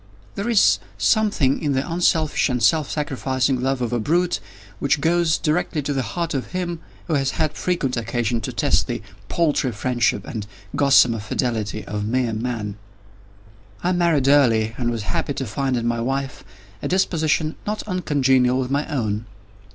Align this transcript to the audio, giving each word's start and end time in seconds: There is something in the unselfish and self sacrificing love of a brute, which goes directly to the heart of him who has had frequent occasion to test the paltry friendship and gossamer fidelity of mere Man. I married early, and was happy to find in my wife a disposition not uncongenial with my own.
There 0.33 0.49
is 0.49 0.79
something 0.97 1.61
in 1.61 1.73
the 1.73 1.87
unselfish 1.87 2.49
and 2.49 2.63
self 2.63 2.89
sacrificing 2.89 3.61
love 3.61 3.83
of 3.83 3.93
a 3.93 3.99
brute, 3.99 4.39
which 4.79 4.99
goes 4.99 5.37
directly 5.37 5.83
to 5.83 5.93
the 5.93 6.01
heart 6.01 6.33
of 6.33 6.53
him 6.53 6.79
who 7.05 7.13
has 7.13 7.37
had 7.37 7.53
frequent 7.53 7.95
occasion 7.95 8.41
to 8.41 8.51
test 8.51 8.87
the 8.87 9.03
paltry 9.29 9.71
friendship 9.71 10.25
and 10.25 10.47
gossamer 10.75 11.19
fidelity 11.19 11.85
of 11.85 12.07
mere 12.07 12.33
Man. 12.33 12.77
I 13.83 13.91
married 13.91 14.27
early, 14.27 14.73
and 14.75 14.89
was 14.89 15.03
happy 15.03 15.35
to 15.35 15.45
find 15.45 15.77
in 15.77 15.85
my 15.85 15.99
wife 16.01 16.43
a 16.81 16.87
disposition 16.87 17.55
not 17.67 17.83
uncongenial 17.83 18.57
with 18.59 18.71
my 18.71 18.87
own. 18.87 19.27